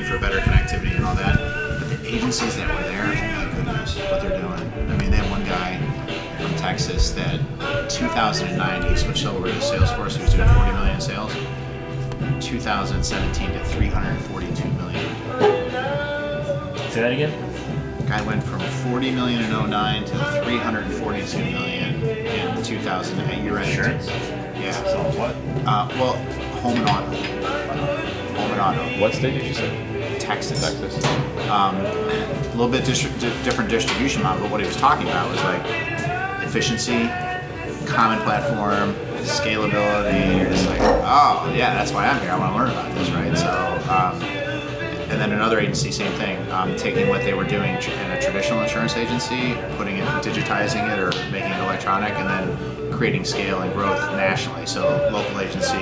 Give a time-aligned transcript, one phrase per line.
[0.00, 1.36] for better connectivity and all that.
[1.78, 4.90] But the agencies that were there, oh my goodness, what they're doing.
[4.90, 5.76] I mean, they had one guy
[6.40, 7.38] from Texas that
[7.90, 10.16] 2009 he switched over to Salesforce.
[10.16, 11.32] He was doing 40 million in sales.
[12.40, 15.14] 2017 to 342 million.
[16.90, 18.06] Say that again.
[18.06, 23.44] Guy went from 40 million in 09 to 342 million in 2008.
[23.44, 23.68] You're right.
[23.68, 24.06] Insurance?
[24.08, 24.72] Yeah.
[24.72, 25.34] So what?
[25.66, 26.14] Uh, well,
[26.60, 28.11] home and auto.
[28.62, 29.00] Auto.
[29.00, 30.18] What state did you say?
[30.20, 30.60] Texas.
[30.60, 31.04] Texas.
[31.50, 35.28] Um, a little bit distri- di- different distribution model, but what he was talking about
[35.30, 35.62] was like
[36.46, 37.08] efficiency,
[37.86, 38.94] common platform,
[39.24, 40.36] scalability.
[40.38, 42.30] You're just like, oh yeah, that's why I'm here.
[42.30, 43.36] I want to learn about this, right?
[43.36, 43.50] So,
[43.90, 44.41] um,
[45.12, 48.62] and then another agency, same thing, um, taking what they were doing in a traditional
[48.62, 53.70] insurance agency, putting it, digitizing it, or making it electronic, and then creating scale and
[53.74, 54.64] growth nationally.
[54.64, 55.76] So, local agency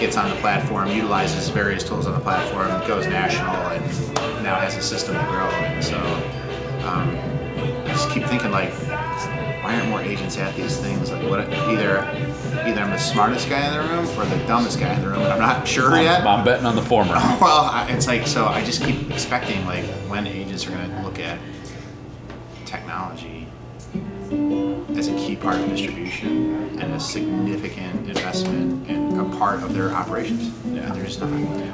[0.00, 4.76] gets on the platform, utilizes various tools on the platform, goes national, and now has
[4.76, 5.48] a system to grow.
[5.80, 5.98] So,
[6.88, 7.16] um,
[7.84, 8.72] I just keep thinking like,
[9.66, 11.10] why aren't more agents at these things?
[11.10, 11.40] Like, what?
[11.52, 11.98] Either,
[12.64, 15.22] either I'm the smartest guy in the room or the dumbest guy in the room,
[15.22, 16.20] and I'm not sure yet.
[16.20, 17.14] I'm, I'm betting on the former.
[17.40, 18.46] Well, I- it's like so.
[18.46, 21.40] I just keep expecting like when agents are going to look at
[22.64, 23.48] technology
[24.96, 29.90] as a key part of distribution and a significant investment and a part of their
[29.90, 30.52] operations.
[30.66, 30.82] Yeah.
[30.82, 31.30] and they're just not.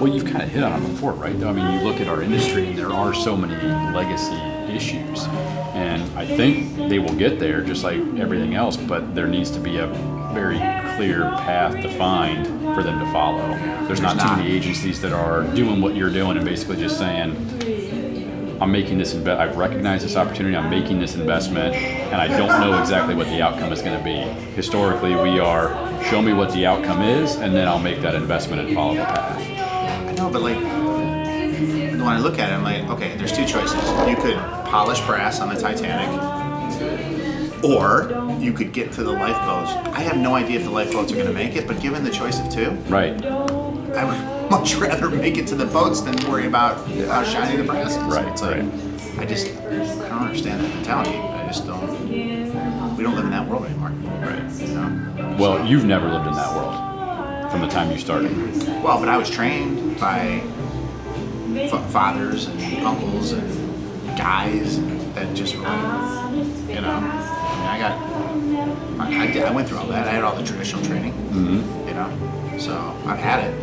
[0.00, 1.34] Well, you've kind of hit on it before, right?
[1.44, 3.54] I mean, you look at our industry and there are so many
[3.94, 5.26] legacy issues.
[5.74, 9.60] And I think they will get there just like everything else, but there needs to
[9.60, 9.86] be a
[10.32, 10.58] very
[10.96, 13.46] clear path defined for them to follow.
[13.86, 17.36] There's not too many agencies that are doing what you're doing and basically just saying,
[18.60, 19.40] I'm making this invest.
[19.40, 20.56] I've recognized this opportunity.
[20.56, 24.04] I'm making this investment, and I don't know exactly what the outcome is going to
[24.04, 24.16] be.
[24.54, 28.62] Historically, we are show me what the outcome is, and then I'll make that investment
[28.62, 29.40] and follow the path.
[30.08, 30.56] I know, but like
[32.04, 33.74] when I look at it, I'm like, okay, there's two choices.
[34.08, 36.08] You could polish brass on the Titanic,
[37.64, 38.10] or
[38.40, 39.72] you could get to the lifeboats.
[39.96, 42.10] I have no idea if the lifeboats are going to make it, but given the
[42.10, 43.24] choice of two, Right.
[43.24, 47.64] I would much rather make it to the boats than worry about how shiny the
[47.64, 48.02] brass is.
[48.02, 49.20] Right, It's like, right.
[49.20, 51.16] I just, I don't understand that mentality.
[51.16, 52.08] I just don't.
[52.96, 53.90] We don't live in that world anymore.
[53.90, 54.52] Right.
[54.60, 55.36] You know?
[55.38, 58.36] Well, you've never lived in that world from the time you started.
[58.82, 60.42] Well, but I was trained by
[61.58, 64.80] fathers and uncles and guys
[65.14, 67.00] that just were, you know.
[67.66, 70.06] I got, I, I, did, I went through all that.
[70.06, 71.88] I had all the traditional training, Mm-hmm.
[71.88, 72.58] you know.
[72.58, 72.72] So
[73.06, 73.54] I've had it,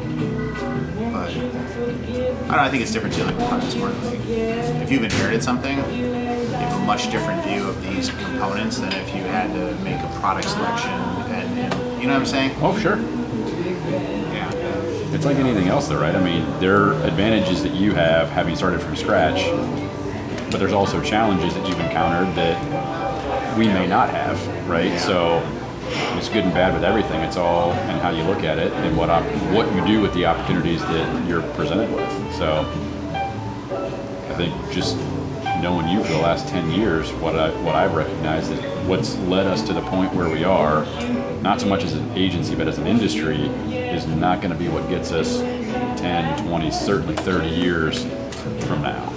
[1.13, 2.57] but I don't know.
[2.57, 3.23] I think it's different too.
[3.23, 4.21] Like finance marketing.
[4.81, 9.07] If you've inherited something, you have a much different view of these components than if
[9.15, 12.51] you had to make a product selection and, and you know what I'm saying?
[12.61, 12.97] Oh, sure.
[15.13, 16.15] It's like anything else, though, right?
[16.15, 19.43] I mean, there are advantages that you have having started from scratch,
[20.49, 24.39] but there's also challenges that you've encountered that we may not have,
[24.69, 24.85] right?
[24.85, 24.97] Yeah.
[24.97, 27.19] So it's good and bad with everything.
[27.21, 30.13] It's all and how you look at it and what op- what you do with
[30.13, 32.35] the opportunities that you're presented with.
[32.35, 32.61] So
[33.21, 34.95] I think just
[35.61, 39.45] knowing you for the last 10 years, what, I, what I've recognized is what's led
[39.45, 40.85] us to the point where we are,
[41.41, 44.67] not so much as an agency, but as an industry, is not going to be
[44.67, 45.39] what gets us
[45.99, 48.03] 10, 20, certainly 30 years
[48.65, 49.07] from now.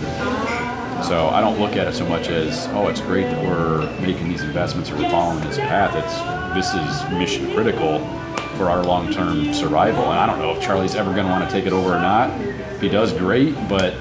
[1.03, 4.29] So I don't look at it so much as, oh, it's great that we're making
[4.29, 5.95] these investments or we're following this path.
[5.95, 7.99] It's this is mission critical
[8.57, 10.05] for our long-term survival.
[10.05, 11.99] And I don't know if Charlie's ever going to want to take it over or
[11.99, 12.31] not.
[12.41, 13.55] If he does, great.
[13.69, 13.95] But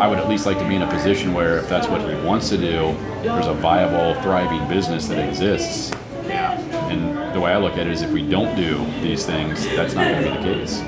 [0.00, 2.14] I would at least like to be in a position where, if that's what he
[2.26, 5.92] wants to do, there's a viable, thriving business that exists.
[6.26, 6.58] Yeah.
[6.90, 9.94] And the way I look at it is, if we don't do these things, that's
[9.94, 10.80] not going to be the case.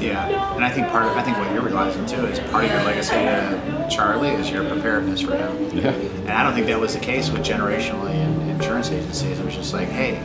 [0.00, 2.70] Yeah, and I think part of, I think what you're realizing too is part of
[2.70, 5.76] your legacy to Charlie is your preparedness for him.
[5.76, 5.90] Yeah.
[5.90, 9.38] And I don't think that was the case with generationally in insurance agencies.
[9.38, 10.22] It was just like, hey,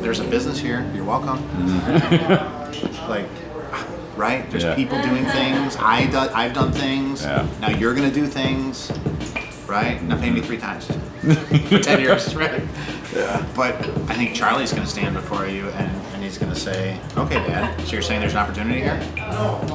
[0.00, 0.90] there's a business here.
[0.94, 1.38] You're welcome.
[1.38, 3.08] Mm-hmm.
[3.10, 3.28] like,
[4.16, 4.48] right?
[4.50, 4.74] There's Yeah.
[4.74, 5.76] people doing things.
[5.76, 7.22] I do, I've done things.
[7.22, 7.46] Yeah.
[7.60, 8.90] Now you're gonna do things,
[9.66, 10.02] right?
[10.02, 10.86] Now pay me three times
[11.68, 12.62] for ten years, right?
[13.14, 13.44] Yeah.
[13.54, 13.74] But
[14.08, 17.34] I think Charlie's going to stand before you and, and he's going to say, okay,
[17.46, 19.00] Dad, so you're saying there's an opportunity here?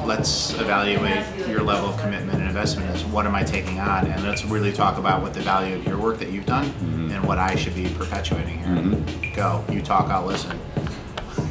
[0.04, 4.06] Let's evaluate your level of commitment and investment is what am I taking on?
[4.06, 7.10] And let's really talk about what the value of your work that you've done mm-hmm.
[7.12, 8.68] and what I should be perpetuating here.
[8.68, 9.34] Mm-hmm.
[9.34, 9.64] Go.
[9.70, 10.58] You talk, I'll listen.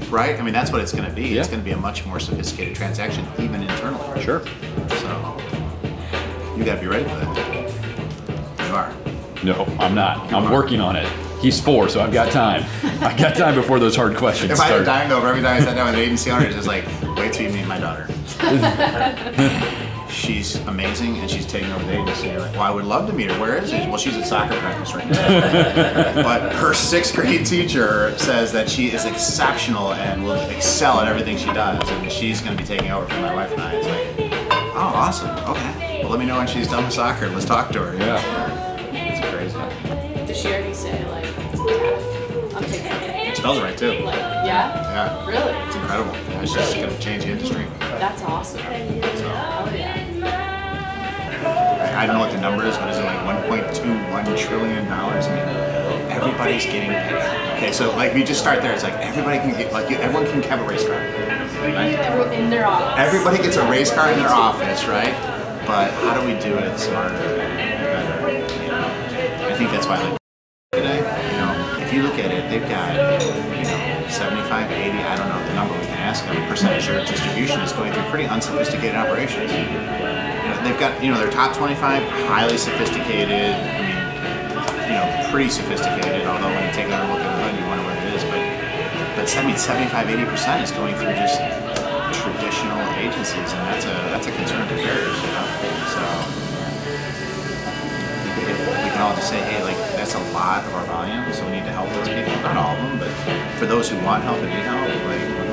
[0.09, 0.39] Right?
[0.39, 1.37] I mean, that's what it's going to be.
[1.37, 4.21] It's going to be a much more sophisticated transaction, even internally.
[4.21, 4.45] Sure.
[4.89, 5.37] So
[6.55, 8.67] you got to be ready for that.
[8.67, 8.93] You are.
[9.43, 10.31] No, I'm not.
[10.33, 11.07] I'm working on it.
[11.41, 12.65] He's four, so I've got time.
[13.01, 14.81] I got time before those hard questions If I had start.
[14.81, 16.85] a dime over every time I sat down with an agency owner, it's just like,
[17.15, 18.07] wait till you meet my daughter.
[20.17, 22.35] she's amazing and she's taking over the agency.
[22.35, 23.39] Like, well, I would love to meet her.
[23.39, 23.77] Where is she?
[23.87, 26.13] Well, she's at soccer practice right now.
[26.23, 31.37] but her sixth grade teacher says that she is exceptional and will excel at everything
[31.37, 33.73] she does, and she's going to be taking over for my wife and I.
[33.75, 33.87] It's
[34.19, 34.31] like,
[34.75, 35.29] oh, awesome.
[35.49, 35.99] Okay.
[36.01, 37.95] Well, let me know when she's done with soccer let's talk to her.
[37.97, 38.89] Yeah.
[38.91, 40.25] It's crazy.
[40.25, 43.37] Does she already say like, yeah, I'm taking it?
[43.37, 43.91] Spells it right too.
[44.03, 45.27] Like, yeah, Yeah.
[45.27, 45.53] really?
[45.67, 46.11] It's incredible.
[46.13, 47.65] Yeah, It's just going to change the industry.
[47.79, 48.61] That's awesome.
[48.61, 49.96] Oh yeah.
[51.97, 55.25] I don't know what the number is, but is it like 1.21 trillion dollars?
[55.25, 57.57] I mean, everybody's getting paid.
[57.57, 58.71] Okay, so like we just start there.
[58.73, 62.33] It's like everybody can get like you- everyone can have a race car, right?
[62.33, 62.99] In their office.
[62.99, 65.13] Everybody gets a race car in their office, right?
[65.65, 68.29] But how do we do it smarter and better?
[68.63, 70.17] You know, I think that's why like
[70.71, 72.95] today, you know, if you look at it, they've got
[76.07, 76.39] ask them.
[76.47, 79.51] Percentage of distribution is going through pretty unsophisticated operations.
[79.51, 81.75] You know, they've got you know their top 25
[82.31, 83.51] highly sophisticated.
[83.51, 83.99] I mean,
[84.87, 86.23] you know, pretty sophisticated.
[86.23, 88.23] Although when you take another look at the hood, you wonder what it is.
[88.31, 88.39] But
[89.19, 91.43] but I mean, 75, 80 percent is going through just
[92.23, 95.11] traditional agencies, and that's a that's a concern to bears.
[95.11, 95.47] You know,
[95.91, 96.03] so
[98.39, 101.59] we can all just say, hey, like that's a lot of our volume, so we
[101.59, 102.31] need to help those people.
[102.47, 103.11] Not all of them, but
[103.59, 105.46] for those who want help and need help, like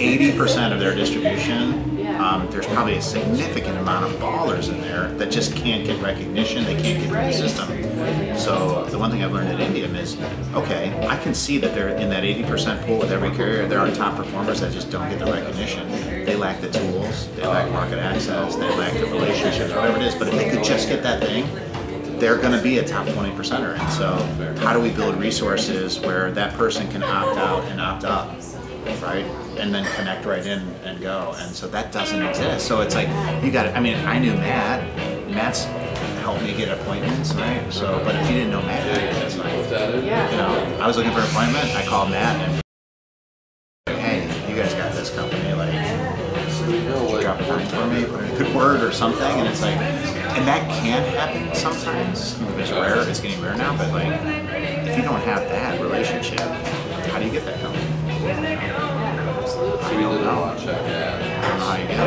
[0.00, 5.30] 80% of their distribution, um, there's probably a significant amount of ballers in there that
[5.30, 6.64] just can't get recognition.
[6.64, 8.38] They can't get through the system.
[8.38, 10.18] So the one thing I've learned at Indium is,
[10.54, 13.66] okay, I can see that they're in that 80% pool with every carrier.
[13.66, 15.86] There are top performers that just don't get the recognition.
[16.24, 20.14] They lack the tools, they lack market access, they lack the relationships, whatever it is.
[20.14, 21.46] But if they could just get that thing,
[22.18, 23.78] they're going to be a top 20 percenter.
[23.78, 28.04] And so, how do we build resources where that person can opt out and opt
[28.04, 28.28] up,
[29.02, 29.26] right?
[29.60, 31.34] And then connect right in and go.
[31.36, 32.66] And so that doesn't exist.
[32.66, 33.08] So it's like
[33.44, 33.76] you got.
[33.76, 34.80] I mean, I knew Matt.
[35.28, 35.64] Matt's
[36.22, 37.70] helped me get appointments, right?
[37.70, 38.86] So, but if you didn't know Matt,
[39.22, 41.64] it's like you know, I was looking for an appointment.
[41.76, 42.62] I called Matt and
[44.00, 45.70] hey, you guys got this company, like
[47.20, 49.76] drop a line for me, put in a good word or something, and it's like,
[49.76, 52.40] and that can happen sometimes.
[52.58, 53.08] It's rare.
[53.08, 54.08] It's getting rare now, but like,
[54.86, 58.99] if you don't have that relationship, how do you get that company?
[59.60, 60.44] I don't know.
[60.44, 62.00] I don't know how you get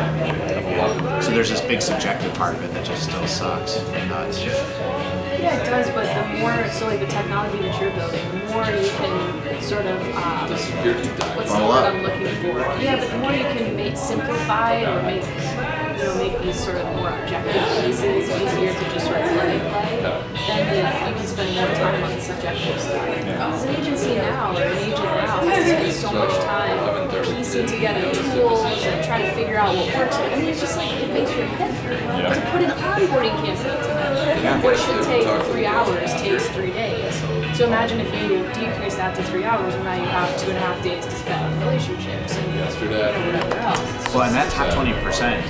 [0.58, 1.22] it.
[1.22, 3.76] So there's this big subjective part of it that just still sucks.
[3.78, 4.42] And nuts.
[4.42, 8.64] Yeah, it does, but the more, so like the technology that you're building, the more
[8.64, 11.84] you can sort of, um, what's the Roll word.
[11.84, 12.58] I'm looking for?
[12.80, 16.76] Yeah, but the more you can make, simplify or make, you know, make these sort
[16.76, 20.00] of more objective pieces easier to just sort of plug play,
[20.48, 20.76] then the,
[21.10, 23.08] you can spend more time on the subjective stuff.
[23.08, 26.78] As an agency now, or an agent now, has to spend so much time
[27.54, 30.16] piecing together tools and trying to figure out what works.
[30.16, 32.34] I mean, it's just like, it makes your head hurt.
[32.34, 37.14] To put an onboarding campaign together, what should take three hours takes three days.
[37.56, 40.58] So imagine if you decrease that to three hours, well, now you have two and
[40.58, 44.14] a half days to spend on relationships and you know, whatever else.
[44.14, 44.90] Well, and that top 20%,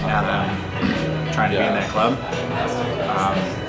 [0.02, 2.12] now that I'm trying to be in that club,
[3.08, 3.64] um,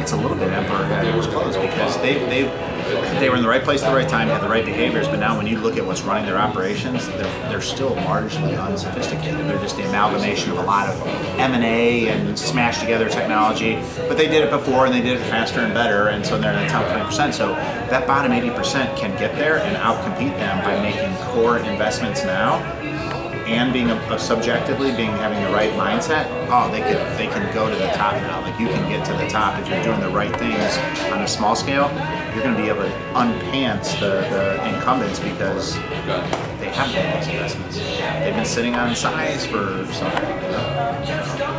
[0.00, 2.42] it's a little bit emperor had its clothes because they, they,
[3.20, 5.18] they were in the right place at the right time, had the right behaviors, but
[5.18, 9.46] now when you look at what's running their operations, they're, they're still largely unsophisticated.
[9.46, 11.00] They're just the amalgamation of a lot of
[11.38, 13.74] M&A and smashed together technology,
[14.08, 16.52] but they did it before and they did it faster and better, and so they're
[16.52, 17.32] in the top 20%.
[17.32, 22.58] So that bottom 80% can get there and outcompete them by making core investments now
[23.48, 27.52] and being a, a subjectively being having the right mindset, oh, they could they can
[27.54, 28.40] go to the top now.
[28.42, 30.76] Like you can get to the top if you're doing the right things
[31.12, 31.90] on a small scale.
[32.34, 37.28] You're going to be able to unpants the, the incumbents because they haven't made those
[37.28, 37.78] investments.
[37.78, 40.28] They've been sitting on size for something.
[40.28, 41.57] You know?